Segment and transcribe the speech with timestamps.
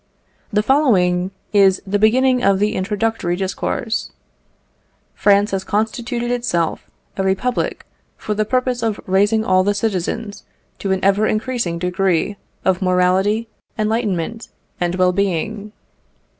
[0.51, 4.09] The following is the beginning of the introductory discourse:
[5.13, 7.85] "France has constituted itself a republic
[8.17, 10.43] for the purpose of raising all the citizens
[10.79, 12.35] to an ever increasing degree
[12.65, 14.47] of morality, enlightenment,
[14.79, 15.71] and well being."